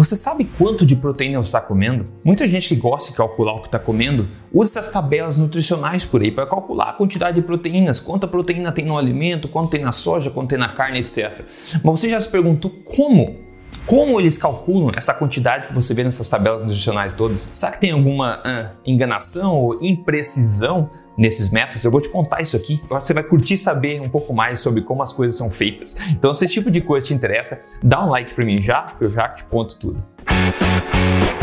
Você 0.00 0.16
sabe 0.16 0.48
quanto 0.56 0.86
de 0.86 0.96
proteína 0.96 1.42
você 1.42 1.48
está 1.48 1.60
comendo? 1.60 2.06
Muita 2.24 2.48
gente 2.48 2.70
que 2.70 2.76
gosta 2.76 3.10
de 3.10 3.16
calcular 3.18 3.52
o 3.52 3.60
que 3.60 3.68
está 3.68 3.78
comendo 3.78 4.30
usa 4.50 4.80
essas 4.80 4.90
tabelas 4.90 5.36
nutricionais 5.36 6.06
por 6.06 6.22
aí 6.22 6.30
para 6.30 6.46
calcular 6.46 6.88
a 6.88 6.92
quantidade 6.94 7.38
de 7.38 7.42
proteínas, 7.42 8.00
quanta 8.00 8.26
proteína 8.26 8.72
tem 8.72 8.86
no 8.86 8.96
alimento, 8.96 9.46
quanto 9.46 9.68
tem 9.68 9.82
na 9.82 9.92
soja, 9.92 10.30
quanto 10.30 10.48
tem 10.48 10.58
na 10.58 10.68
carne, 10.68 11.00
etc. 11.00 11.44
Mas 11.84 12.00
você 12.00 12.08
já 12.08 12.18
se 12.18 12.30
perguntou 12.30 12.70
como 12.96 13.49
como 13.90 14.20
eles 14.20 14.38
calculam 14.38 14.92
essa 14.96 15.12
quantidade 15.12 15.66
que 15.66 15.74
você 15.74 15.92
vê 15.92 16.04
nessas 16.04 16.28
tabelas 16.28 16.62
nutricionais 16.62 17.12
todas? 17.12 17.50
Será 17.52 17.72
que 17.72 17.80
tem 17.80 17.90
alguma 17.90 18.40
enganação 18.86 19.56
ou 19.56 19.82
imprecisão 19.82 20.88
nesses 21.18 21.50
métodos? 21.50 21.84
Eu 21.84 21.90
vou 21.90 22.00
te 22.00 22.08
contar 22.08 22.40
isso 22.40 22.56
aqui. 22.56 22.80
Eu 22.88 22.96
acho 22.96 23.02
que 23.02 23.08
você 23.08 23.14
vai 23.14 23.24
curtir 23.24 23.58
saber 23.58 24.00
um 24.00 24.08
pouco 24.08 24.32
mais 24.32 24.60
sobre 24.60 24.82
como 24.82 25.02
as 25.02 25.12
coisas 25.12 25.36
são 25.36 25.50
feitas. 25.50 26.08
Então, 26.10 26.32
se 26.32 26.44
esse 26.44 26.54
tipo 26.54 26.70
de 26.70 26.80
coisa 26.80 27.08
te 27.08 27.14
interessa, 27.14 27.64
dá 27.82 28.06
um 28.06 28.10
like 28.10 28.32
para 28.32 28.44
mim 28.44 28.62
já, 28.62 28.82
que 28.96 29.04
eu 29.04 29.10
já 29.10 29.28
te 29.28 29.42
conto 29.42 29.76
tudo. 29.76 30.06
Tudo 30.24 31.39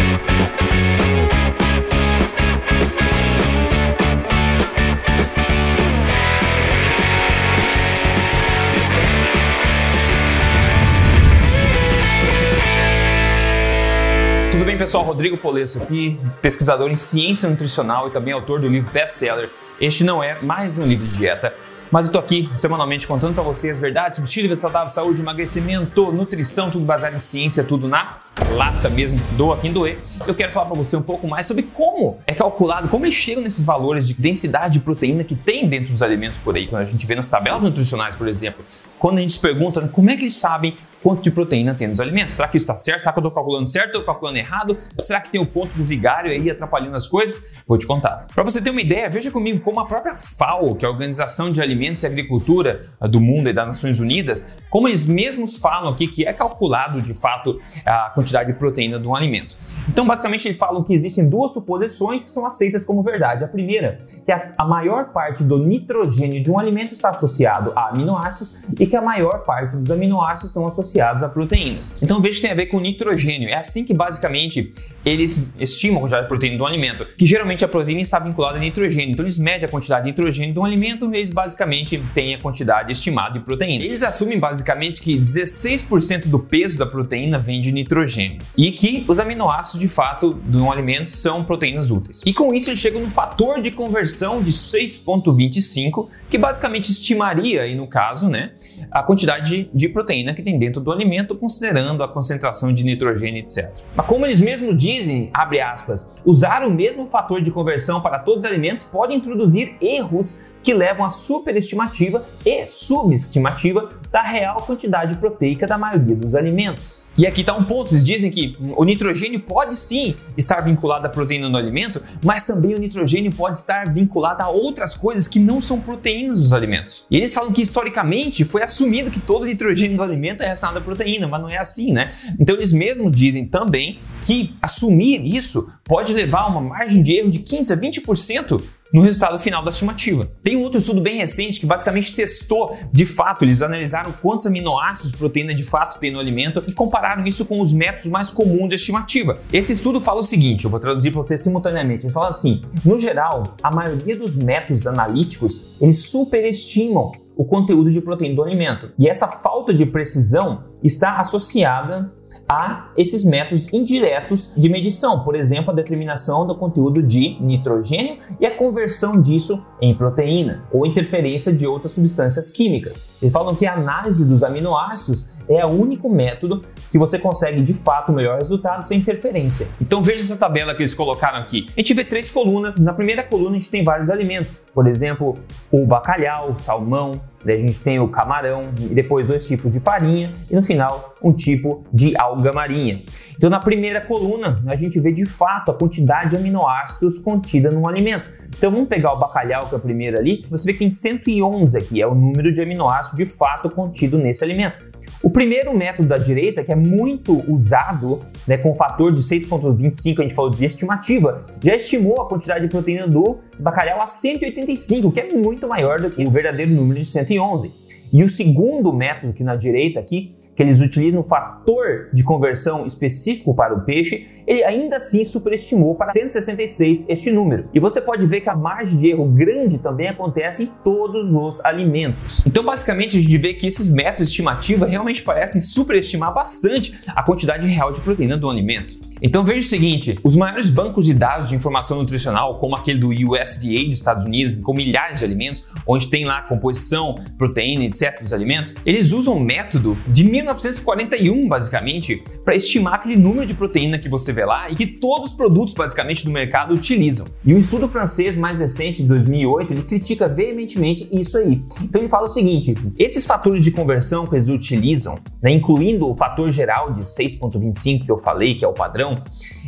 pessoal? 14.77 15.03
Rodrigo 15.03 15.37
Polesso 15.37 15.81
aqui, 15.81 16.19
pesquisador 16.39 16.89
em 16.91 16.95
ciência 16.95 17.49
nutricional 17.49 18.07
e 18.07 18.11
também 18.11 18.31
autor 18.31 18.61
do 18.61 18.67
livro 18.67 18.91
best-seller. 18.91 19.49
Este 19.81 20.03
não 20.03 20.23
é 20.23 20.39
mais 20.39 20.77
um 20.77 20.85
livro 20.85 21.07
de 21.07 21.17
dieta, 21.17 21.53
mas 21.91 22.05
eu 22.05 22.11
tô 22.11 22.19
aqui 22.19 22.49
semanalmente 22.53 23.07
contando 23.07 23.33
para 23.33 23.43
vocês 23.43 23.73
as 23.73 23.79
verdades 23.79 24.17
sobre 24.17 24.27
estilo 24.27 24.43
de 24.43 24.49
vida 24.49 24.61
saudável, 24.61 24.89
saúde, 24.89 25.19
emagrecimento, 25.19 26.11
nutrição, 26.11 26.69
tudo 26.69 26.85
baseado 26.85 27.15
em 27.15 27.19
ciência, 27.19 27.63
tudo 27.63 27.87
na 27.87 28.17
lata 28.51 28.87
mesmo, 28.87 29.19
doa 29.31 29.57
quem 29.57 29.73
doer. 29.73 29.97
Eu 30.27 30.35
quero 30.35 30.51
falar 30.51 30.67
para 30.67 30.75
você 30.75 30.95
um 30.95 31.01
pouco 31.01 31.27
mais 31.27 31.47
sobre 31.47 31.63
como 31.63 32.19
é 32.27 32.35
calculado, 32.35 32.87
como 32.87 33.05
eles 33.05 33.15
chegam 33.15 33.41
nesses 33.41 33.63
valores 33.63 34.07
de 34.07 34.13
densidade 34.13 34.73
de 34.73 34.79
proteína 34.79 35.23
que 35.23 35.35
tem 35.35 35.67
dentro 35.67 35.91
dos 35.91 36.03
alimentos 36.03 36.37
por 36.37 36.55
aí. 36.55 36.67
Quando 36.67 36.83
a 36.83 36.85
gente 36.85 37.05
vê 37.07 37.15
nas 37.15 37.27
tabelas 37.27 37.63
nutricionais, 37.63 38.15
por 38.15 38.27
exemplo, 38.27 38.63
quando 38.99 39.17
a 39.17 39.21
gente 39.21 39.33
se 39.33 39.39
pergunta 39.39 39.81
né, 39.81 39.89
como 39.91 40.09
é 40.11 40.15
que 40.15 40.23
eles 40.23 40.35
sabem 40.35 40.75
quanto 41.01 41.21
de 41.21 41.31
proteína 41.31 41.73
tem 41.73 41.87
nos 41.87 41.99
alimentos. 41.99 42.35
Será 42.35 42.47
que 42.47 42.57
isso 42.57 42.65
está 42.65 42.75
certo? 42.75 42.99
Será 43.01 43.13
que 43.13 43.19
eu 43.19 43.21
estou 43.21 43.31
calculando 43.31 43.67
certo? 43.67 43.87
Estou 43.87 44.03
calculando 44.03 44.37
errado? 44.37 44.77
Será 44.99 45.21
que 45.21 45.29
tem 45.29 45.39
o 45.39 45.45
ponto 45.45 45.73
do 45.75 45.83
vigário 45.83 46.31
aí 46.31 46.49
atrapalhando 46.49 46.97
as 46.97 47.07
coisas? 47.07 47.53
Vou 47.67 47.77
te 47.77 47.85
contar. 47.85 48.27
Para 48.33 48.45
você 48.45 48.61
ter 48.61 48.69
uma 48.69 48.79
ideia, 48.79 49.09
veja 49.09 49.29
comigo 49.29 49.59
como 49.59 49.81
a 49.81 49.85
própria 49.85 50.15
FAO, 50.15 50.75
que 50.75 50.85
é 50.85 50.87
a 50.87 50.91
Organização 50.91 51.51
de 51.51 51.61
Alimentos 51.61 52.01
e 52.01 52.05
Agricultura 52.05 52.85
do 53.01 53.19
Mundo 53.19 53.49
e 53.49 53.53
das 53.53 53.67
Nações 53.67 53.99
Unidas, 53.99 54.53
como 54.69 54.87
eles 54.87 55.05
mesmos 55.05 55.57
falam 55.57 55.91
aqui 55.91 56.07
que 56.07 56.25
é 56.25 56.31
calculado 56.31 57.01
de 57.01 57.13
fato 57.13 57.59
a 57.85 58.09
quantidade 58.11 58.53
de 58.53 58.57
proteína 58.57 58.97
de 58.97 59.05
um 59.05 59.13
alimento. 59.13 59.57
Então, 59.89 60.07
basicamente, 60.07 60.47
eles 60.47 60.55
falam 60.55 60.81
que 60.81 60.93
existem 60.93 61.29
duas 61.29 61.51
suposições 61.51 62.23
que 62.23 62.29
são 62.29 62.45
aceitas 62.45 62.85
como 62.85 63.03
verdade. 63.03 63.43
A 63.43 63.47
primeira, 63.49 63.99
que 64.25 64.31
a 64.31 64.65
maior 64.65 65.11
parte 65.11 65.43
do 65.43 65.59
nitrogênio 65.59 66.41
de 66.41 66.49
um 66.49 66.57
alimento 66.57 66.93
está 66.93 67.09
associado 67.09 67.73
a 67.75 67.89
aminoácidos 67.89 68.63
e 68.79 68.87
que 68.87 68.95
a 68.95 69.01
maior 69.01 69.43
parte 69.43 69.75
dos 69.75 69.91
aminoácidos 69.91 70.51
estão 70.51 70.65
associados 70.65 71.21
a 71.21 71.27
proteínas. 71.27 72.01
Então 72.01 72.21
veja 72.21 72.35
que 72.35 72.41
tem 72.43 72.51
a 72.51 72.55
ver 72.55 72.67
com 72.67 72.79
nitrogênio. 72.79 73.49
É 73.49 73.55
assim 73.55 73.83
que 73.83 73.93
basicamente 73.93 74.71
eles 75.03 75.51
estimam 75.59 75.97
a 75.97 76.01
quantidade 76.01 76.23
de 76.23 76.27
proteína 76.29 76.57
do 76.57 76.65
alimento, 76.65 77.05
que 77.17 77.25
geralmente 77.25 77.56
a 77.65 77.67
proteína 77.67 78.01
está 78.01 78.19
vinculada 78.19 78.57
a 78.57 78.59
nitrogênio. 78.59 79.11
Então 79.11 79.25
eles 79.25 79.37
medem 79.37 79.65
a 79.65 79.69
quantidade 79.69 80.05
de 80.05 80.11
nitrogênio 80.11 80.53
do 80.53 80.63
alimento 80.63 81.13
e 81.13 81.17
eles 81.17 81.31
basicamente 81.31 82.01
têm 82.13 82.35
a 82.35 82.39
quantidade 82.39 82.91
estimada 82.91 83.33
de 83.33 83.39
proteína. 83.41 83.83
Eles 83.83 84.03
assumem 84.03 84.39
basicamente 84.39 85.01
que 85.01 85.19
16% 85.19 86.27
do 86.27 86.39
peso 86.39 86.79
da 86.79 86.85
proteína 86.85 87.37
vem 87.37 87.59
de 87.59 87.71
nitrogênio 87.71 88.39
e 88.57 88.71
que 88.71 89.03
os 89.07 89.19
aminoácidos 89.19 89.79
de 89.79 89.87
fato 89.87 90.39
de 90.45 90.57
um 90.57 90.71
alimento 90.71 91.09
são 91.09 91.43
proteínas 91.43 91.91
úteis. 91.91 92.21
E 92.25 92.33
com 92.33 92.53
isso 92.53 92.69
eles 92.69 92.79
chegam 92.79 93.01
no 93.01 93.09
fator 93.09 93.61
de 93.61 93.71
conversão 93.71 94.41
de 94.41 94.51
6.25, 94.51 96.07
que 96.29 96.37
basicamente 96.37 96.89
estimaria 96.89 97.63
aí 97.63 97.75
no 97.75 97.87
caso, 97.87 98.29
né, 98.29 98.51
a 98.91 99.03
quantidade 99.03 99.69
de 99.73 99.89
proteína 99.89 100.33
que 100.33 100.41
tem 100.41 100.57
dentro 100.57 100.77
dentro 100.77 100.81
do 100.81 100.91
alimento, 100.91 101.35
considerando 101.35 102.03
a 102.03 102.07
concentração 102.07 102.73
de 102.73 102.83
nitrogênio, 102.83 103.39
etc. 103.39 103.71
Mas 103.95 104.05
como 104.05 104.25
eles 104.25 104.39
mesmos 104.39 104.77
dizem, 104.77 105.29
abre 105.33 105.59
aspas, 105.59 106.11
usar 106.25 106.63
o 106.63 106.69
mesmo 106.69 107.07
fator 107.07 107.41
de 107.41 107.46
conversão 107.51 108.01
para 108.01 108.19
todos 108.19 108.45
os 108.45 108.49
alimentos 108.49 108.83
pode 108.83 109.13
introduzir 109.13 109.77
erros 109.81 110.53
que 110.63 110.73
levam 110.73 111.05
à 111.05 111.09
superestimativa 111.09 112.25
e 112.45 112.67
subestimativa 112.67 113.91
da 114.11 114.21
real 114.21 114.57
quantidade 114.61 115.15
proteica 115.17 115.67
da 115.67 115.77
maioria 115.77 116.15
dos 116.15 116.35
alimentos. 116.35 117.03
E 117.17 117.25
aqui 117.25 117.41
está 117.41 117.55
um 117.55 117.63
ponto: 117.63 117.93
eles 117.93 118.05
dizem 118.05 118.29
que 118.29 118.55
o 118.59 118.83
nitrogênio 118.83 119.39
pode 119.39 119.75
sim 119.75 120.15
estar 120.37 120.61
vinculado 120.61 121.07
à 121.07 121.09
proteína 121.09 121.49
no 121.49 121.57
alimento, 121.57 122.01
mas 122.23 122.43
também 122.43 122.75
o 122.75 122.79
nitrogênio 122.79 123.31
pode 123.31 123.59
estar 123.59 123.91
vinculado 123.91 124.43
a 124.43 124.49
outras 124.49 124.93
coisas 124.93 125.27
que 125.27 125.39
não 125.39 125.59
são 125.59 125.81
proteínas 125.81 126.41
dos 126.41 126.53
alimentos. 126.53 127.05
E 127.09 127.17
eles 127.17 127.33
falam 127.33 127.51
que 127.51 127.61
historicamente 127.61 128.45
foi 128.45 128.61
assumido 128.61 129.09
que 129.09 129.19
todo 129.19 129.45
nitrogênio 129.45 129.97
do 129.97 130.03
alimento 130.03 130.41
é 130.41 130.45
relacionado 130.45 130.77
à 130.77 130.81
proteína, 130.81 131.27
mas 131.27 131.41
não 131.41 131.49
é 131.49 131.57
assim, 131.57 131.91
né? 131.91 132.11
Então 132.39 132.55
eles 132.55 132.71
mesmos 132.71 133.11
dizem 133.11 133.45
também 133.45 133.99
que 134.23 134.55
assumir 134.61 135.25
isso 135.25 135.71
pode 135.83 136.13
levar 136.13 136.41
a 136.41 136.47
uma 136.47 136.61
margem 136.61 137.01
de 137.01 137.13
erro 137.13 137.31
de 137.31 137.39
15 137.39 137.73
a 137.73 137.77
20% 137.77 138.61
no 138.93 139.01
resultado 139.01 139.37
final 139.39 139.63
da 139.63 139.69
estimativa. 139.69 140.29
Tem 140.41 140.55
um 140.55 140.61
outro 140.61 140.79
estudo 140.79 141.01
bem 141.01 141.17
recente 141.17 141.59
que 141.59 141.65
basicamente 141.65 142.15
testou, 142.15 142.77
de 142.91 143.05
fato, 143.05 143.43
eles 143.43 143.61
analisaram 143.61 144.13
quantos 144.21 144.45
aminoácidos 144.45 145.13
proteína 145.13 145.53
de 145.53 145.63
fato 145.63 145.99
tem 145.99 146.11
no 146.11 146.19
alimento 146.19 146.63
e 146.67 146.73
compararam 146.73 147.25
isso 147.25 147.45
com 147.45 147.61
os 147.61 147.71
métodos 147.71 148.07
mais 148.07 148.31
comuns 148.31 148.69
de 148.69 148.75
estimativa. 148.75 149.39
Esse 149.51 149.73
estudo 149.73 149.99
fala 149.99 150.21
o 150.21 150.23
seguinte, 150.23 150.65
eu 150.65 150.71
vou 150.71 150.79
traduzir 150.79 151.11
para 151.11 151.21
você 151.21 151.37
simultaneamente. 151.37 152.05
Eles 152.05 152.13
falam 152.13 152.29
assim: 152.29 152.63
no 152.83 152.97
geral, 152.99 153.53
a 153.61 153.73
maioria 153.73 154.15
dos 154.15 154.35
métodos 154.35 154.87
analíticos 154.87 155.75
eles 155.81 156.09
superestimam 156.09 157.11
o 157.35 157.45
conteúdo 157.45 157.91
de 157.91 158.01
proteína 158.01 158.35
do 158.35 158.43
alimento. 158.43 158.91
E 158.99 159.07
essa 159.07 159.27
falta 159.27 159.73
de 159.73 159.85
precisão 159.85 160.63
está 160.83 161.17
associada 161.17 162.11
a 162.47 162.91
esses 162.97 163.23
métodos 163.23 163.71
indiretos 163.73 164.53
de 164.55 164.69
medição, 164.69 165.23
por 165.23 165.35
exemplo, 165.35 165.71
a 165.71 165.75
determinação 165.75 166.47
do 166.47 166.55
conteúdo 166.55 167.03
de 167.03 167.37
nitrogênio 167.41 168.17
e 168.39 168.45
a 168.45 168.51
conversão 168.51 169.21
disso 169.21 169.65
em 169.81 169.95
proteína, 169.95 170.63
ou 170.71 170.85
interferência 170.85 171.53
de 171.53 171.67
outras 171.67 171.93
substâncias 171.93 172.51
químicas. 172.51 173.17
Eles 173.21 173.33
falam 173.33 173.55
que 173.55 173.65
a 173.65 173.73
análise 173.73 174.27
dos 174.27 174.43
aminoácidos 174.43 175.37
é 175.49 175.65
o 175.65 175.69
único 175.69 176.09
método 176.09 176.63
que 176.91 176.97
você 176.97 177.17
consegue 177.17 177.61
de 177.61 177.73
fato 177.73 178.11
o 178.11 178.15
melhor 178.15 178.37
resultado 178.37 178.85
sem 178.85 178.99
interferência. 178.99 179.67
Então 179.79 180.01
veja 180.01 180.23
essa 180.23 180.37
tabela 180.37 180.73
que 180.73 180.81
eles 180.81 180.93
colocaram 180.93 181.39
aqui. 181.39 181.67
A 181.75 181.79
gente 181.79 181.93
vê 181.93 182.03
três 182.03 182.29
colunas. 182.29 182.75
Na 182.75 182.93
primeira 182.93 183.23
coluna 183.23 183.55
a 183.55 183.59
gente 183.59 183.69
tem 183.69 183.83
vários 183.83 184.09
alimentos, 184.09 184.67
por 184.73 184.87
exemplo, 184.87 185.37
o 185.71 185.85
bacalhau, 185.85 186.51
o 186.51 186.57
salmão, 186.57 187.21
Daí 187.45 187.59
a 187.59 187.61
gente 187.61 187.79
tem 187.79 187.99
o 187.99 188.09
camarão 188.09 188.73
e 188.77 188.93
depois 188.93 189.25
dois 189.25 189.47
tipos 189.47 189.71
de 189.71 189.79
farinha 189.79 190.33
e 190.49 190.55
no 190.55 190.61
final 190.61 191.15
um 191.23 191.31
tipo 191.31 191.85
de 191.93 192.13
alga 192.17 192.51
marinha. 192.51 193.01
Então 193.35 193.49
na 193.49 193.59
primeira 193.59 194.01
coluna 194.01 194.63
a 194.67 194.75
gente 194.75 194.99
vê 194.99 195.11
de 195.11 195.25
fato 195.25 195.71
a 195.71 195.73
quantidade 195.73 196.31
de 196.31 196.37
aminoácidos 196.37 197.19
contida 197.19 197.71
num 197.71 197.87
alimento. 197.87 198.29
Então 198.57 198.71
vamos 198.71 198.87
pegar 198.87 199.13
o 199.13 199.17
bacalhau 199.17 199.67
que 199.67 199.75
é 199.75 199.77
o 199.77 199.81
primeiro 199.81 200.17
ali, 200.17 200.45
você 200.49 200.65
vê 200.65 200.73
que 200.73 200.79
tem 200.79 200.91
111 200.91 201.77
aqui, 201.77 202.01
é 202.01 202.07
o 202.07 202.15
número 202.15 202.51
de 202.51 202.61
aminoácidos 202.61 203.17
de 203.17 203.37
fato 203.37 203.69
contido 203.69 204.17
nesse 204.17 204.43
alimento. 204.43 204.87
O 205.21 205.29
primeiro 205.29 205.75
método 205.75 206.07
da 206.07 206.17
direita, 206.17 206.63
que 206.63 206.71
é 206.71 206.75
muito 206.75 207.43
usado, 207.51 208.21
né, 208.47 208.57
com 208.57 208.71
o 208.71 208.73
fator 208.73 209.11
de 209.11 209.21
6,25, 209.21 210.19
a 210.19 210.23
gente 210.23 210.33
falou 210.33 210.51
de 210.51 210.63
estimativa, 210.63 211.35
já 211.63 211.75
estimou 211.75 212.21
a 212.21 212.27
quantidade 212.27 212.61
de 212.61 212.67
proteína 212.67 213.07
do 213.07 213.39
bacalhau 213.59 214.01
a 214.01 214.07
185, 214.07 215.11
que 215.11 215.19
é 215.19 215.33
muito 215.33 215.67
maior 215.67 215.99
do 215.99 216.09
que 216.09 216.25
o 216.25 216.29
verdadeiro 216.29 216.71
número 216.71 216.99
de 216.99 217.05
111. 217.05 217.71
E 218.11 218.23
o 218.23 218.29
segundo 218.29 218.93
método 218.93 219.33
que 219.33 219.43
na 219.43 219.55
direita 219.55 219.99
aqui, 219.99 220.33
que 220.57 220.63
eles 220.63 220.81
utilizam 220.81 221.19
um 221.19 221.23
fator 221.23 222.09
de 222.11 222.23
conversão 222.23 222.83
específico 222.83 223.53
para 223.53 223.75
o 223.75 223.85
peixe, 223.85 224.25
ele 224.47 224.63
ainda 224.63 224.97
assim 224.97 225.23
superestimou 225.23 225.93
para 225.93 226.07
166 226.07 227.05
este 227.07 227.29
número. 227.29 227.69
E 227.75 227.79
você 227.79 228.01
pode 228.01 228.25
ver 228.25 228.41
que 228.41 228.49
a 228.49 228.55
margem 228.55 228.97
de 228.97 229.07
erro 229.07 229.27
grande 229.27 229.77
também 229.77 230.07
acontece 230.07 230.63
em 230.63 230.65
todos 230.83 231.35
os 231.35 231.63
alimentos. 231.63 232.43
Então, 232.43 232.63
basicamente, 232.63 233.17
a 233.17 233.21
gente 233.21 233.37
vê 233.37 233.53
que 233.53 233.67
esses 233.67 233.91
métodos 233.91 234.29
de 234.29 234.31
estimativa 234.31 234.87
realmente 234.87 235.21
parecem 235.21 235.61
superestimar 235.61 236.33
bastante 236.33 236.97
a 237.09 237.21
quantidade 237.21 237.67
real 237.67 237.93
de 237.93 238.01
proteína 238.01 238.35
do 238.35 238.49
alimento. 238.49 238.99
Então 239.21 239.43
veja 239.43 239.59
o 239.59 239.63
seguinte: 239.63 240.19
os 240.23 240.35
maiores 240.35 240.69
bancos 240.69 241.05
de 241.05 241.13
dados 241.13 241.49
de 241.49 241.55
informação 241.55 241.97
nutricional, 241.97 242.59
como 242.59 242.75
aquele 242.75 242.99
do 242.99 243.09
USDA 243.09 243.85
dos 243.87 243.97
Estados 243.97 244.25
Unidos, 244.25 244.63
com 244.63 244.73
milhares 244.73 245.19
de 245.19 245.25
alimentos, 245.25 245.65
onde 245.85 246.07
tem 246.09 246.25
lá 246.25 246.41
composição, 246.41 247.17
proteína, 247.37 247.85
etc. 247.85 248.21
dos 248.21 248.33
alimentos, 248.33 248.73
eles 248.85 249.11
usam 249.11 249.37
um 249.37 249.39
método 249.39 249.97
de 250.07 250.23
1941, 250.23 251.47
basicamente, 251.47 252.23
para 252.43 252.55
estimar 252.55 252.95
aquele 252.95 253.15
número 253.15 253.45
de 253.45 253.53
proteína 253.53 253.97
que 253.97 254.09
você 254.09 254.33
vê 254.33 254.45
lá 254.45 254.69
e 254.69 254.75
que 254.75 254.87
todos 254.87 255.31
os 255.31 255.37
produtos, 255.37 255.73
basicamente, 255.73 256.23
do 256.23 256.31
mercado 256.31 256.73
utilizam. 256.73 257.27
E 257.45 257.53
um 257.53 257.57
estudo 257.57 257.87
francês 257.87 258.37
mais 258.37 258.59
recente, 258.59 259.01
de 259.01 259.07
2008, 259.07 259.73
ele 259.73 259.83
critica 259.83 260.27
veementemente 260.27 261.07
isso 261.11 261.37
aí. 261.37 261.61
Então 261.81 262.01
ele 262.01 262.09
fala 262.09 262.27
o 262.27 262.29
seguinte: 262.29 262.75
esses 262.97 263.25
fatores 263.25 263.63
de 263.63 263.71
conversão 263.71 264.25
que 264.25 264.35
eles 264.35 264.47
utilizam, 264.47 265.19
né, 265.41 265.51
incluindo 265.51 266.09
o 266.09 266.15
fator 266.15 266.49
geral 266.49 266.93
de 266.93 267.01
6,25 267.01 268.05
que 268.05 268.11
eu 268.11 268.17
falei, 268.17 268.55
que 268.55 268.65
é 268.65 268.67
o 268.67 268.73
padrão, 268.73 269.06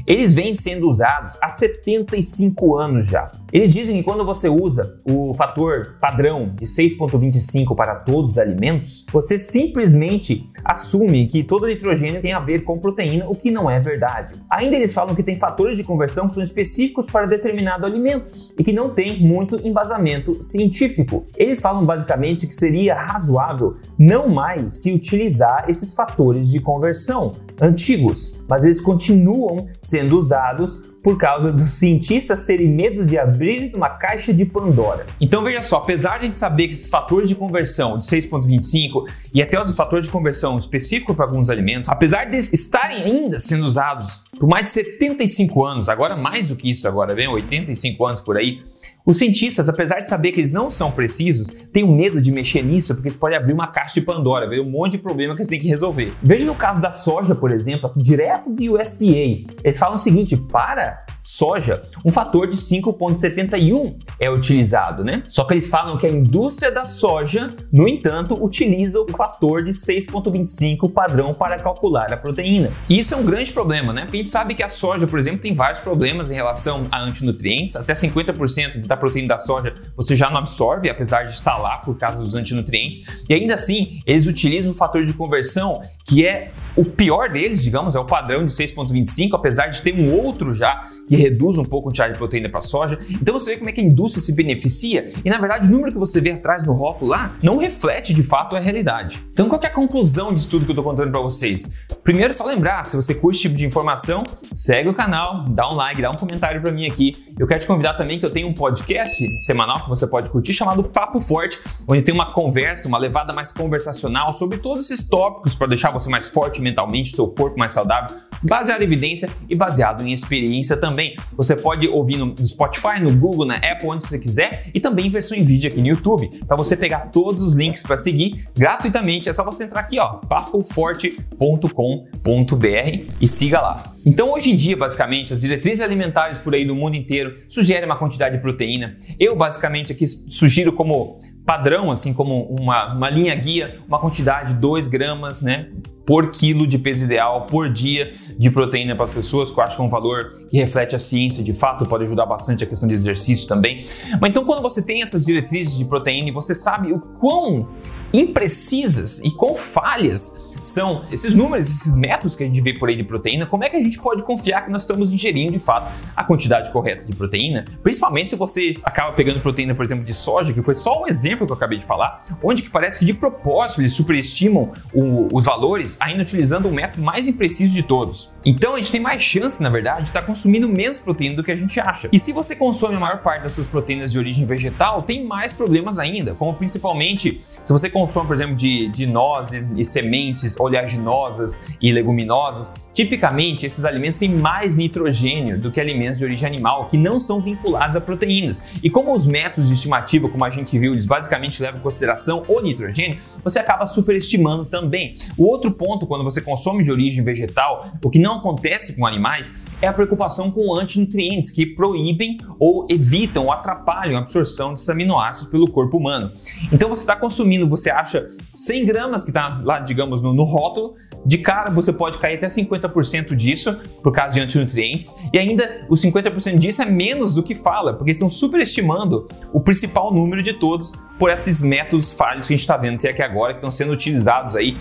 eles 0.09 0.33
vêm 0.33 0.56
sendo 0.56 0.89
usados 0.89 1.38
há 1.41 1.50
75 1.50 2.75
anos 2.75 3.07
já. 3.07 3.31
Eles 3.51 3.74
dizem 3.74 3.97
que 3.97 4.03
quando 4.03 4.25
você 4.25 4.47
usa 4.47 5.00
o 5.03 5.33
fator 5.33 5.97
padrão 6.00 6.53
de 6.56 6.65
6,25 6.65 7.75
para 7.75 7.95
todos 7.95 8.31
os 8.31 8.38
alimentos, 8.38 9.06
você 9.12 9.38
simplesmente 9.39 10.47
assume 10.63 11.27
que 11.27 11.44
todo 11.44 11.68
nitrogênio 11.68 12.21
tem 12.21 12.33
a 12.33 12.39
ver 12.39 12.63
com 12.63 12.80
proteína, 12.80 13.27
o 13.27 13.36
que 13.36 13.51
não 13.51 13.69
é 13.69 13.80
verdade. 13.80 14.36
Ainda 14.50 14.75
eles 14.75 14.94
falam 14.94 15.15
que 15.15 15.24
tem 15.24 15.36
fatores 15.36 15.77
de 15.77 15.83
conversão 15.83 16.27
que 16.27 16.35
são 16.35 16.44
específicos 16.44 17.07
para 17.09 17.25
determinados 17.25 17.85
alimentos 17.88 18.56
e 18.57 18.63
que 18.63 18.74
não 18.74 18.89
tem 18.89 19.19
muito 19.21 19.59
embasamento 19.68 20.38
científico. 20.42 21.25
Eles 21.35 21.62
falam 21.62 21.83
basicamente 21.85 22.45
que 22.45 22.53
seria 22.53 22.95
razoável 22.95 23.74
não 23.97 24.30
mais 24.30 24.81
se 24.81 24.92
utilizar 24.92 25.65
esses 25.68 25.94
fatores 25.94 26.50
de 26.50 26.59
conversão 26.59 27.33
antigos, 27.61 28.44
mas 28.47 28.65
eles 28.65 28.81
continuam 28.81 29.67
sendo 29.81 30.17
usados 30.17 30.89
por 31.03 31.17
causa 31.17 31.51
dos 31.51 31.71
cientistas 31.71 32.45
terem 32.45 32.67
medo 32.67 33.06
de 33.06 33.17
abrir 33.17 33.71
uma 33.73 33.89
caixa 33.89 34.33
de 34.33 34.45
Pandora. 34.45 35.06
Então 35.19 35.44
veja 35.44 35.61
só, 35.61 35.77
apesar 35.77 36.17
de 36.17 36.25
a 36.25 36.27
gente 36.27 36.38
saber 36.38 36.67
que 36.67 36.73
esses 36.73 36.89
fatores 36.89 37.29
de 37.29 37.35
conversão 37.35 37.97
de 37.97 38.06
6.25 38.06 39.06
e 39.33 39.41
até 39.41 39.61
os 39.61 39.73
fatores 39.75 40.07
de 40.07 40.11
conversão 40.11 40.57
específicos 40.59 41.15
para 41.15 41.25
alguns 41.25 41.50
alimentos, 41.50 41.89
apesar 41.89 42.25
de 42.25 42.38
estarem 42.38 43.03
ainda 43.03 43.39
sendo 43.39 43.65
usados 43.65 44.25
por 44.38 44.47
mais 44.47 44.67
de 44.67 44.73
75 44.73 45.65
anos, 45.65 45.89
agora 45.89 46.15
mais 46.15 46.50
do 46.50 46.56
que 46.56 46.69
isso, 46.69 46.88
agora 46.88 47.13
vem 47.13 47.27
85 47.27 48.06
anos 48.06 48.19
por 48.21 48.38
aí, 48.38 48.59
os 49.06 49.18
cientistas, 49.18 49.68
apesar 49.68 50.01
de 50.01 50.10
saber 50.10 50.31
que 50.31 50.40
eles 50.40 50.54
não 50.54 50.69
são 50.69 50.92
precisos, 50.92 51.48
têm 51.74 51.84
um 51.84 51.96
medo 51.96 52.22
de 52.22 52.31
mexer 52.31 52.62
nisso 52.62 52.94
porque 52.94 53.07
eles 53.07 53.18
podem 53.18 53.38
abrir 53.38 53.54
uma 53.54 53.68
caixa 53.68 54.00
de 54.00 54.06
Pandora, 54.06 54.48
ver 54.48 54.60
um 54.60 54.69
monte 54.69 54.94
de 54.94 54.98
problema 55.00 55.34
que 55.34 55.42
eles 55.42 55.50
têm 55.50 55.60
que 55.60 55.68
resolver. 55.68 56.13
Veja 56.22 56.46
no 56.46 56.56
caso 56.56 56.81
da 56.81 56.92
soja, 56.92 57.34
por 57.34 57.51
exemplo, 57.51 57.92
direto 57.96 58.51
do 58.51 58.75
USDA. 58.75 59.48
Eles 59.63 59.78
falam 59.78 59.96
o 59.96 60.00
seguinte: 60.00 60.38
para 60.38 61.06
soja, 61.30 61.81
um 62.04 62.12
fator 62.12 62.48
de 62.48 62.58
5,71 62.58 63.96
é 64.20 64.31
utilizado, 64.31 65.04
né? 65.04 65.22
Só 65.28 65.44
que 65.44 65.54
eles 65.54 65.70
falam 65.70 65.96
que 65.98 66.08
a 66.08 66.10
indústria 66.10 66.72
da 66.72 66.86
soja, 66.86 67.54
no 67.72 67.88
entanto, 67.88 68.44
utiliza 68.44 69.00
o 69.00 69.08
fator 69.16 69.64
de 69.64 69.70
6,25 69.70 70.92
padrão 70.92 71.34
para 71.34 71.60
calcular 71.60 72.12
a 72.12 72.18
proteína. 72.18 72.72
E 72.90 73.00
isso 73.00 73.14
é 73.14 73.18
um 73.18 73.24
grande 73.24 73.52
problema, 73.52 73.94
né? 73.94 74.06
Porque 74.06 74.18
a 74.18 74.20
gente 74.22 74.30
sabe 74.30 74.56
que 74.56 74.64
a 74.64 74.72
soja, 74.72 75.06
por 75.06 75.20
exemplo, 75.20 75.40
tem 75.40 75.54
vários 75.54 75.81
problemas 75.81 76.31
em 76.31 76.36
relação 76.36 76.88
a 76.92 77.00
antinutrientes, 77.04 77.76
até 77.76 77.94
50% 77.94 78.88
da 78.88 78.98
proteína 78.98 79.28
da 79.28 79.40
soja 79.40 79.74
você 79.96 80.16
já 80.16 80.31
não 80.31 80.38
absorve, 80.38 80.90
apesar 80.90 81.24
de 81.24 81.31
estar 81.34 81.58
lá 81.58 81.78
por 81.78 81.96
causa 81.96 82.24
dos 82.24 82.34
antinutrientes, 82.34 83.24
e 83.30 83.34
ainda 83.36 83.54
assim 83.54 84.02
eles 84.06 84.26
utilizam 84.26 84.72
um 84.72 84.74
fator 84.74 85.06
de 85.06 85.14
conversão 85.14 85.81
que 86.08 86.26
é 86.26 86.52
o 86.76 86.86
pior 86.86 87.30
deles, 87.30 87.62
digamos, 87.62 87.94
é 87.94 88.00
o 88.00 88.06
padrão 88.06 88.46
de 88.46 88.52
6,25, 88.52 89.34
apesar 89.34 89.68
de 89.68 89.81
ter 89.81 89.94
um 89.94 90.14
outro 90.14 90.54
já 90.54 90.81
que 91.08 91.16
reduz 91.19 91.57
um 91.57 91.66
pouco 91.66 91.89
o 91.89 91.89
quantidade 91.89 92.13
de 92.13 92.19
proteína 92.19 92.50
para 92.50 92.62
soja. 92.62 92.98
Então 93.12 93.33
você 93.33 93.51
vê 93.51 93.57
como 93.57 93.69
é 93.69 93.74
que 93.74 93.81
a 93.81 93.83
indústria 93.83 94.21
se 94.21 94.36
beneficia 94.36 95.06
e 95.24 95.30
na 95.30 95.38
verdade 95.38 95.68
o 95.68 95.71
número 95.71 95.92
que 95.92 95.98
você 95.98 96.21
vê 96.21 96.31
atrás 96.31 96.66
no 96.66 96.74
rótulo 96.74 97.12
lá 97.12 97.36
não 97.42 97.57
reflete 97.57 98.13
de 98.13 98.24
fato 98.24 98.56
a 98.56 98.60
realidade. 98.60 99.24
Então 99.31 99.50
qual 99.50 99.62
é 99.62 99.68
a 99.68 99.71
conclusão 99.71 100.33
disso 100.33 100.50
tudo 100.50 100.66
que 100.66 100.71
eu 100.71 100.74
estou 100.74 100.83
contando 100.83 101.12
para 101.12 101.19
vocês? 101.19 101.80
Primeiro 102.04 102.33
só 102.33 102.45
lembrar, 102.45 102.86
se 102.86 102.95
você 102.95 103.13
curte 103.13 103.38
esse 103.38 103.48
tipo 103.48 103.56
de 103.56 103.66
informação, 103.66 104.24
segue 104.54 104.89
o 104.89 104.94
canal, 104.94 105.45
dá 105.50 105.69
um 105.69 105.75
like, 105.75 106.01
dá 106.01 106.12
um 106.12 106.16
comentário 106.16 106.62
para 106.62 106.71
mim 106.71 106.86
aqui. 106.86 107.25
Eu 107.38 107.48
quero 107.48 107.62
te 107.62 107.68
convidar 107.68 107.94
também 107.94 108.19
que 108.19 108.25
eu 108.25 108.31
tenho 108.31 108.48
um 108.48 108.54
podcast 108.54 109.27
semanal 109.42 109.83
que 109.83 109.89
você 109.89 110.06
pode 110.07 110.30
curtir 110.30 110.54
chamado 110.54 110.83
Papo 110.83 111.19
Forte, 111.19 111.60
onde 111.88 112.01
tem 112.01 112.13
uma 112.13 112.31
conversa, 112.31 112.88
uma 112.88 112.98
levada 112.98 113.33
mais 113.33 113.51
conversacional 113.51 114.33
sobre 114.36 114.57
todos 114.57 114.89
esses 114.89 115.07
tópicos 115.07 115.56
para 115.56 115.68
deixar 115.68 115.92
você 115.92 116.10
mais 116.10 116.30
forte 116.30 116.62
mentalmente, 116.62 117.12
seu 117.12 117.27
corpo 117.27 117.57
mais 117.57 117.71
saudável, 117.71 118.16
baseado 118.41 118.81
em 118.81 118.86
evidência 118.86 119.30
e 119.50 119.56
baseado 119.56 120.06
em 120.06 120.12
experiência 120.12 120.77
também. 120.77 121.15
Você 121.36 121.56
pode 121.56 121.88
ouvir 121.88 122.18
no 122.18 122.36
Spotify, 122.45 123.00
no 123.01 123.15
Google, 123.15 123.45
na 123.45 123.56
Apple, 123.56 123.89
onde 123.89 124.06
você 124.06 124.19
quiser 124.19 124.69
e 124.74 124.80
também 124.80 125.07
em 125.07 125.09
versão 125.09 125.38
em 125.38 125.44
vídeo 125.44 125.69
aqui 125.69 125.81
no 125.81 125.88
YouTube. 125.88 126.30
Para 126.47 126.56
você 126.56 126.75
pegar 126.75 127.09
todos 127.12 127.41
os 127.41 127.56
links 127.56 127.83
para 127.83 127.97
seguir 127.97 128.47
gratuitamente, 128.56 129.30
é 129.30 129.33
só 129.33 129.44
você 129.44 129.63
entrar 129.63 129.81
aqui, 129.81 130.00
ó, 130.00 130.18
papoforte.com.br 130.18 133.06
e 133.21 133.27
siga 133.27 133.62
lá. 133.62 133.94
Então, 134.06 134.31
hoje 134.31 134.51
em 134.51 134.56
dia, 134.56 134.77
basicamente, 134.77 135.33
as 135.33 135.42
diretrizes 135.42 135.81
alimentares 135.81 136.38
por 136.38 136.56
aí 136.56 136.63
no 136.63 136.75
mundo 136.75 136.95
inteiro 136.95 137.35
sugerem 137.50 137.85
uma 137.85 137.97
quantidade 137.97 138.35
de 138.35 138.42
proteína. 138.42 138.97
Eu, 139.19 139.35
basicamente, 139.35 139.92
aqui 139.92 140.07
sugiro 140.07 140.74
como 140.74 141.19
padrão, 141.50 141.90
assim 141.90 142.13
como 142.13 142.44
uma, 142.44 142.94
uma 142.94 143.10
linha 143.10 143.34
guia, 143.34 143.80
uma 143.88 143.98
quantidade 143.98 144.54
de 144.54 144.60
2 144.60 144.88
gramas, 144.88 145.42
né? 145.42 145.69
por 146.06 146.31
quilo 146.31 146.66
de 146.66 146.80
peso 146.80 147.06
ideal 147.06 147.46
por 147.46 147.72
dia 147.72 148.12
de 148.38 148.50
proteína 148.50 148.96
para 148.96 149.06
as 149.06 149.12
pessoas, 149.12 149.51
que 149.51 149.60
eu 149.60 149.63
acho 149.63 149.75
que 149.75 149.81
é 149.81 149.86
um 149.86 149.90
valor 149.90 150.31
que 150.50 150.57
reflete 150.57 150.96
a 150.96 151.00
ciência 151.00 151.44
de 151.44 151.54
fato, 151.54 151.86
pode 151.86 152.04
ajudar 152.04 152.25
bastante 152.25 152.63
a 152.63 152.68
questão 152.68 152.88
de 152.88 152.96
exercício 152.96 153.48
também. 153.48 153.86
Mas 154.19 154.30
então, 154.31 154.44
quando 154.44 154.62
você 154.62 154.81
tem 154.81 155.04
essas 155.04 155.24
diretrizes 155.24 155.78
de 155.78 155.86
proteína 155.86 156.30
e 156.30 156.31
você 156.31 156.56
sabe 156.56 156.92
o 156.92 157.00
quão 157.00 157.69
imprecisas 158.12 159.19
e 159.19 159.31
quão 159.31 159.54
falhas 159.54 160.49
são 160.61 161.06
esses 161.11 161.33
números, 161.33 161.67
esses 161.67 161.95
métodos 161.95 162.35
que 162.35 162.44
a 162.44 162.45
gente 162.45 162.61
vê 162.61 162.73
por 162.73 162.89
aí 162.89 162.95
de 162.95 163.03
proteína, 163.03 163.45
como 163.45 163.63
é 163.63 163.69
que 163.69 163.77
a 163.77 163.81
gente 163.81 164.00
pode 164.00 164.23
confiar 164.23 164.65
que 164.65 164.71
nós 164.71 164.83
estamos 164.83 165.13
ingerindo 165.13 165.51
de 165.51 165.59
fato 165.59 165.91
a 166.15 166.23
quantidade 166.23 166.71
correta 166.71 167.06
de 167.06 167.13
proteína? 167.13 167.65
Principalmente 167.81 168.29
se 168.31 168.35
você 168.35 168.77
acaba 168.83 169.11
pegando 169.13 169.39
proteína, 169.39 169.73
por 169.75 169.85
exemplo, 169.85 170.03
de 170.03 170.13
soja, 170.13 170.53
que 170.53 170.61
foi 170.61 170.75
só 170.75 171.03
um 171.03 171.07
exemplo 171.07 171.45
que 171.45 171.51
eu 171.51 171.56
acabei 171.56 171.79
de 171.79 171.85
falar, 171.85 172.25
onde 172.44 172.61
que 172.61 172.69
parece 172.69 173.00
que 173.00 173.06
de 173.06 173.13
propósito 173.13 173.81
eles 173.81 173.94
superestimam 173.94 174.71
o, 174.94 175.27
os 175.31 175.45
valores, 175.45 175.97
ainda 176.01 176.21
utilizando 176.21 176.67
o 176.67 176.71
método 176.71 177.03
mais 177.03 177.27
impreciso 177.27 177.73
de 177.73 177.83
todos. 177.83 178.33
Então 178.45 178.75
a 178.75 178.77
gente 178.77 178.91
tem 178.91 179.01
mais 179.01 179.21
chance, 179.21 179.61
na 179.61 179.69
verdade, 179.69 180.03
de 180.03 180.09
estar 180.09 180.21
tá 180.21 180.27
consumindo 180.27 180.67
menos 180.67 181.00
proteína 181.00 181.35
do 181.35 181.44
que 181.44 181.51
a 181.51 181.56
gente 181.56 181.79
acha. 181.79 182.09
E 182.11 182.19
se 182.19 182.31
você 182.31 182.56
consome 182.56 182.95
a 182.95 183.00
maior 183.00 183.19
parte 183.19 183.44
das 183.44 183.53
suas 183.53 183.67
proteínas 183.67 184.11
de 184.11 184.17
origem 184.17 184.45
vegetal, 184.45 185.03
tem 185.03 185.25
mais 185.25 185.53
problemas 185.53 185.97
ainda, 185.97 186.33
como 186.35 186.53
principalmente 186.53 187.41
se 187.63 187.71
você 187.71 187.89
consome, 187.89 188.27
por 188.27 188.35
exemplo, 188.35 188.56
de, 188.56 188.88
de 188.89 189.06
nozes 189.06 189.65
e 189.75 189.85
sementes 189.85 190.49
oleaginosas 190.57 191.68
e 191.81 191.92
leguminosas, 191.92 192.90
tipicamente 192.94 193.66
esses 193.66 193.86
alimentos 193.86 194.18
têm 194.18 194.30
mais 194.30 194.75
nitrogênio 194.75 195.60
do 195.60 195.72
que 195.72 195.80
alimentos 195.80 196.18
de 196.18 196.25
origem 196.25 196.48
animal, 196.48 196.86
que 196.88 196.98
não 196.98 197.19
são 197.19 197.42
vinculados 197.42 197.96
a 197.96 198.01
proteínas. 198.01 198.75
E 198.84 198.90
como 198.90 199.16
os 199.16 199.25
métodos 199.25 199.68
de 199.68 199.74
estimativa, 199.74 200.30
como 200.30 200.44
a 200.44 200.50
gente 200.50 200.78
viu, 200.78 200.94
eles 200.94 201.06
basicamente 201.06 201.62
levam 201.62 201.80
em 201.80 201.84
consideração 201.84 202.44
o 202.48 202.62
nitrogênio, 202.62 203.18
você 203.44 203.60
acaba 203.60 203.86
superestimando 203.86 204.66
também. 204.66 205.16
O 205.38 205.46
outro 205.46 205.72
ponto, 205.72 206.06
quando 206.06 206.24
você 206.24 206.42
consome 206.42 206.84
de 206.84 206.92
origem 206.92 207.24
vegetal, 207.24 207.86
o 208.04 208.10
que 208.10 208.19
não 208.19 208.38
acontece 208.38 208.98
com 208.98 209.06
animais, 209.06 209.62
é 209.81 209.88
a 209.88 209.94
preocupação 209.94 210.52
com 210.52 210.76
antinutrientes 210.76 211.52
que 211.52 211.66
proíbem 211.66 212.38
ou 212.59 212.88
evitam 212.90 213.45
ou 213.45 213.52
atrapalham 213.52 214.18
a 214.18 214.19
absorção 214.19 214.74
desses 214.74 214.90
aminoácidos 214.90 215.52
pelo 215.52 215.69
corpo 215.69 215.98
humano. 215.98 216.31
Então 216.71 216.90
você 216.90 217.02
está 217.02 217.16
consumindo, 217.16 217.68
você 217.68 217.90
acha 217.90 218.28
100 218.56 218.86
gramas 218.86 219.24
que 219.24 219.30
está 219.30 219.62
lá, 219.64 219.80
digamos, 219.80 220.21
no, 220.21 220.33
no 220.33 220.44
rótulo, 220.44 220.95
de 221.26 221.38
cara 221.38 221.69
você 221.69 221.94
pode 221.94 222.18
cair 222.18 222.36
até 222.36 222.48
50% 222.48 223.36
disso 223.36 223.80
por 224.04 224.12
causa 224.12 224.36
de 224.36 224.42
antinutrientes, 224.42 225.18
e 225.33 225.38
ainda 225.38 225.64
os 225.90 226.02
50% 226.02 226.57
disso 226.57 226.81
é 226.81 226.86
menos 226.86 227.36
do 227.36 227.44
que 227.44 227.56
fala, 227.56 227.94
porque 227.94 228.12
estão 228.12 228.30
superestimando 228.30 229.28
o 229.54 229.62
principal 229.62 230.14
número 230.14 230.44
de 230.44 230.54
todos 230.54 230.94
por 231.18 231.30
esses 231.30 231.62
métodos 231.62 232.14
falhos 232.14 232.48
que 232.48 232.54
a 232.54 232.57
gente 232.57 232.64
está 232.64 232.78
vendo 232.78 232.95
até 232.95 233.09
aqui 233.09 233.21
agora, 233.21 233.54
que 233.54 233.59
estão 233.59 233.71
sendo 233.71 233.94
utilizados 233.94 234.56
aí 234.56 234.76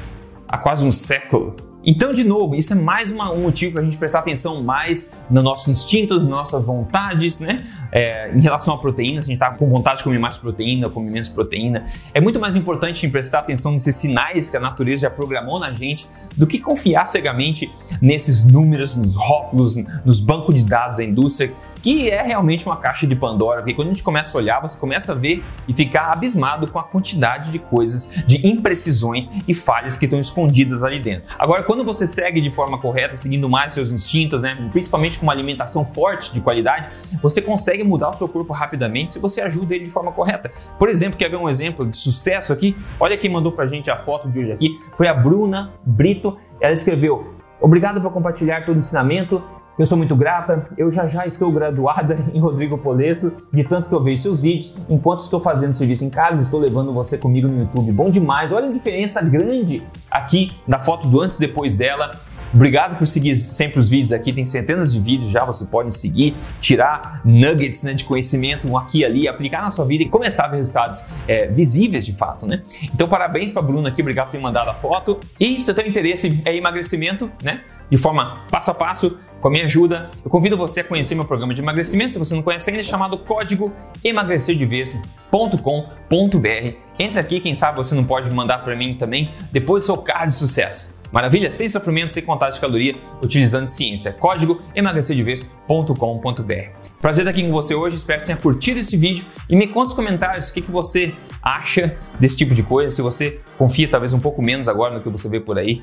há 0.49 0.57
quase 0.57 0.87
um 0.87 0.93
século. 0.93 1.68
Então, 1.91 2.13
de 2.13 2.23
novo, 2.23 2.55
isso 2.55 2.75
é 2.75 2.77
mais 2.77 3.11
uma, 3.11 3.33
um 3.33 3.41
motivo 3.41 3.73
para 3.73 3.81
a 3.81 3.85
gente 3.85 3.97
prestar 3.97 4.19
atenção 4.19 4.63
mais 4.63 5.13
no 5.31 5.43
nosso 5.43 5.71
instinto, 5.71 6.19
nas 6.19 6.29
nossas 6.29 6.67
vontades, 6.67 7.41
né? 7.41 7.65
É, 7.93 8.31
em 8.35 8.41
relação 8.41 8.75
à 8.75 8.79
proteína, 8.79 9.23
se 9.23 9.31
a 9.31 9.35
gente 9.35 9.43
está 9.43 9.51
com 9.57 9.69
vontade 9.69 9.99
de 9.99 10.05
comer 10.05 10.19
mais 10.19 10.37
proteína, 10.37 10.89
comer 10.89 11.11
menos 11.11 11.29
proteína. 11.29 11.85
É 12.13 12.21
muito 12.21 12.39
mais 12.41 12.57
importante 12.57 13.07
prestar 13.09 13.41
atenção 13.41 13.73
nesses 13.73 13.97
sinais 13.97 14.51
que 14.51 14.57
a 14.57 14.61
natureza 14.61 15.03
já 15.03 15.11
programou 15.11 15.59
na 15.59 15.73
gente 15.73 16.07
do 16.37 16.47
que 16.47 16.59
confiar 16.59 17.07
cegamente 17.07 17.71
nesses 18.01 18.47
números, 18.47 18.97
nos 18.97 19.17
rótulos, 19.17 19.77
nos 20.05 20.21
bancos 20.21 20.55
de 20.55 20.69
dados 20.69 20.99
da 20.99 21.05
indústria 21.05 21.53
que 21.83 22.11
é 22.11 22.23
realmente 22.23 22.67
uma 22.67 22.77
caixa 22.77 23.07
de 23.07 23.15
Pandora, 23.15 23.61
porque 23.61 23.75
quando 23.75 23.89
a 23.89 23.91
gente 23.93 24.03
começa 24.03 24.37
a 24.37 24.41
olhar, 24.41 24.61
você 24.61 24.79
começa 24.79 25.13
a 25.13 25.15
ver 25.15 25.43
e 25.67 25.75
ficar 25.75 26.13
abismado 26.13 26.67
com 26.69 26.79
a 26.79 26.83
quantidade 26.83 27.51
de 27.51 27.59
coisas, 27.59 28.23
de 28.27 28.47
imprecisões 28.47 29.31
e 29.47 29.55
falhas 29.55 29.97
que 29.97 30.05
estão 30.05 30.21
escondidas 30.21 30.83
ali 30.83 30.99
dentro. 30.99 31.29
Agora, 31.39 31.63
quando 31.63 31.85
você 31.85 32.07
segue 32.07 32.41
de 32.41 32.51
forma 32.51 32.79
correta, 32.79 33.17
seguindo 33.17 33.49
mais 33.49 33.75
seus 33.75 33.93
instintos, 33.93 34.43
né, 34.43 34.57
principalmente 34.71 35.19
com 35.19 35.25
uma 35.25 35.33
alimentação 35.33 35.85
forte 35.85 36.33
de 36.35 36.41
qualidade, 36.41 36.89
você 37.23 37.41
consegue 37.41 37.78
mudar 37.85 38.11
o 38.11 38.13
seu 38.13 38.29
corpo 38.29 38.53
rapidamente 38.53 39.11
se 39.11 39.19
você 39.19 39.41
ajuda 39.41 39.75
ele 39.75 39.85
de 39.85 39.91
forma 39.91 40.13
correta. 40.13 40.51
Por 40.79 40.89
exemplo, 40.89 41.19
quer 41.19 41.29
ver 41.29 41.37
um 41.37 41.49
exemplo 41.49 41.87
de 41.87 41.97
sucesso 41.97 42.53
aqui? 42.53 42.77
Olha 42.99 43.17
quem 43.17 43.31
mandou 43.31 43.53
pra 43.53 43.67
gente 43.67 43.91
a 43.91 43.97
foto 43.97 44.31
de 44.31 44.41
hoje 44.41 44.53
aqui, 44.53 44.79
foi 44.97 45.09
a 45.09 45.15
Bruna 45.15 45.73
Brito. 45.85 46.39
Ela 46.61 46.73
escreveu: 46.73 47.35
Obrigado 47.61 48.01
por 48.01 48.13
compartilhar 48.13 48.65
todo 48.65 48.77
o 48.77 48.79
ensinamento 48.79 49.43
eu 49.79 49.87
sou 49.87 49.97
muito 49.97 50.17
grata, 50.17 50.67
eu 50.77 50.91
já 50.91 51.07
já 51.07 51.25
estou 51.25 51.53
graduada 51.53 52.19
em 52.35 52.41
Rodrigo 52.41 52.77
Polesso, 52.77 53.37
de 53.53 53.63
tanto 53.63 53.89
que 53.89 53.95
eu 53.95 54.03
vejo 54.03 54.21
seus 54.21 54.43
vídeos, 54.43 54.77
enquanto 54.89 55.21
estou 55.21 55.41
fazendo 55.41 55.73
serviço 55.73 56.05
em 56.05 56.11
casa, 56.11 56.43
estou 56.43 56.59
levando 56.59 56.93
você 56.93 57.17
comigo 57.17 57.47
no 57.47 57.61
YouTube. 57.61 57.93
Bom 57.93 58.11
demais, 58.11 58.51
olha 58.51 58.69
a 58.69 58.73
diferença 58.73 59.23
grande 59.23 59.87
aqui 60.11 60.51
da 60.67 60.81
foto 60.81 61.07
do 61.07 61.21
antes 61.21 61.37
e 61.37 61.41
depois 61.41 61.77
dela. 61.77 62.11
Obrigado 62.53 62.97
por 62.97 63.07
seguir 63.07 63.37
sempre 63.37 63.79
os 63.79 63.91
vídeos 63.91 64.13
aqui, 64.13 64.33
tem 64.33 64.47
centenas 64.47 64.93
de 64.93 65.01
vídeos 65.01 65.31
já, 65.31 65.45
você 65.45 65.67
pode 65.67 65.95
seguir, 65.95 66.35
tirar 66.61 67.21
nuggets 67.25 67.85
né, 67.85 67.93
de 67.93 68.05
conhecimento 68.05 68.69
um 68.69 68.77
aqui 68.77 69.01
e 69.01 69.05
ali, 69.05 69.29
aplicar 69.29 69.63
na 69.63 69.71
sua 69.71 69.85
vida 69.85 70.05
e 70.05 70.09
começar 70.09 70.47
a 70.47 70.49
ver 70.49 70.59
resultados 70.59 71.09
é, 71.27 71.47
visíveis 71.49 72.07
de 72.07 72.13
fato, 72.13 72.47
né? 72.47 72.63
Então 72.95 73.09
parabéns 73.09 73.53
para 73.53 73.63
a 73.63 73.65
Bruna 73.65 73.89
aqui, 73.89 74.01
obrigado 74.01 74.27
por 74.27 74.33
ter 74.33 74.41
mandado 74.41 74.71
a 74.71 74.75
foto. 74.75 75.21
E 75.39 75.61
se 75.61 75.71
o 75.71 75.75
teu 75.75 75.87
interesse 75.87 76.41
é 76.45 76.57
emagrecimento, 76.57 77.31
né? 77.43 77.63
De 77.91 77.97
forma 77.97 78.45
passo 78.51 78.71
a 78.71 78.75
passo, 78.75 79.19
com 79.41 79.49
a 79.49 79.51
minha 79.51 79.65
ajuda, 79.65 80.11
eu 80.25 80.31
convido 80.31 80.57
você 80.57 80.81
a 80.81 80.85
conhecer 80.85 81.15
meu 81.15 81.25
programa 81.25 81.55
de 81.55 81.61
emagrecimento, 81.61 82.13
se 82.13 82.19
você 82.19 82.35
não 82.35 82.43
conhece 82.43 82.71
ainda, 82.71 82.83
é 82.83 82.85
chamado 82.85 83.19
Código 83.19 83.73
emagrecerdevez.com.br. 84.05 86.77
Entra 86.99 87.21
aqui, 87.21 87.39
quem 87.39 87.55
sabe 87.55 87.77
você 87.77 87.95
não 87.95 88.05
pode 88.05 88.31
mandar 88.31 88.65
para 88.65 88.75
mim 88.75 88.95
também 88.95 89.31
depois 89.53 89.85
do 89.85 89.87
seu 89.87 89.99
caso 89.99 90.33
de 90.33 90.39
sucesso. 90.39 90.98
Maravilha? 91.13 91.51
Sem 91.51 91.69
sofrimento, 91.69 92.13
sem 92.13 92.25
contato 92.25 92.55
de 92.55 92.61
caloria, 92.61 92.95
utilizando 93.23 93.69
ciência. 93.69 94.13
Código 94.13 94.61
emagrecerdevez.com.br. 94.75 96.89
Prazer 97.01 97.23
estar 97.23 97.31
aqui 97.31 97.45
com 97.45 97.53
você 97.53 97.75
hoje, 97.75 97.97
espero 97.97 98.21
que 98.21 98.27
tenha 98.27 98.39
curtido 98.39 98.81
esse 98.81 98.97
vídeo 98.97 99.25
e 99.49 99.57
me 99.57 99.69
conta 99.69 99.85
nos 99.85 99.95
comentários 99.95 100.51
o 100.51 100.55
que, 100.55 100.61
que 100.61 100.71
você 100.71 101.15
acha 101.43 101.97
desse 102.19 102.37
tipo 102.37 102.55
de 102.55 102.63
coisa, 102.63 102.95
se 102.95 103.01
você 103.01 103.41
confia 103.57 103.89
talvez 103.89 104.13
um 104.13 104.21
pouco 104.21 104.43
menos 104.43 104.69
agora 104.69 104.95
no 104.95 105.01
que 105.01 105.09
você 105.09 105.29
vê 105.29 105.41
por 105.41 105.59
aí. 105.59 105.83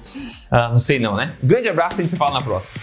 Uh, 0.52 0.72
não 0.72 0.80
sei 0.80 1.00
não, 1.00 1.16
né? 1.16 1.34
Grande 1.42 1.70
abraço 1.70 2.00
e 2.00 2.02
a 2.02 2.04
gente 2.04 2.12
se 2.12 2.18
fala 2.18 2.34
na 2.34 2.42
próxima. 2.42 2.76